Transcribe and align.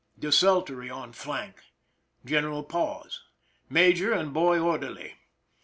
Des 0.17 0.29
Tiltory 0.31 0.89
on 0.89 1.13
flank. 1.13 1.61
General 2.25 2.63
pause. 2.63 3.21
Major 3.69 4.11
and 4.11 4.33
boy 4.33 4.57
orderly. 4.59 5.17